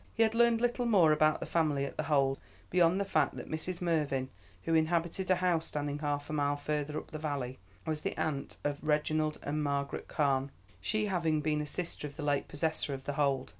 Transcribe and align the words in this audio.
He 0.15 0.23
had 0.23 0.33
learned 0.33 0.61
little 0.61 0.87
more 0.87 1.11
about 1.11 1.41
the 1.41 1.45
family 1.45 1.85
at 1.85 1.95
The 1.95 2.05
Hold, 2.09 2.39
beyond 2.71 2.99
the 2.99 3.05
fact 3.05 3.35
that 3.35 3.51
Mrs. 3.51 3.83
Mervyn, 3.83 4.29
who 4.63 4.73
inhabited 4.73 5.29
a 5.29 5.35
house 5.35 5.67
standing 5.67 5.99
half 5.99 6.27
a 6.27 6.33
mile 6.33 6.57
further 6.57 6.97
up 6.97 7.11
the 7.11 7.19
valley, 7.19 7.59
was 7.85 8.01
the 8.01 8.17
aunt 8.17 8.57
of 8.63 8.79
Reginald 8.83 9.37
and 9.43 9.61
Margaret 9.63 10.07
Carne, 10.07 10.49
she 10.81 11.05
having 11.05 11.39
been 11.41 11.61
a 11.61 11.67
sister 11.67 12.07
of 12.07 12.15
the 12.15 12.23
late 12.23 12.47
possessor 12.47 12.95
of 12.95 13.03
The 13.03 13.13
Hold. 13.13 13.49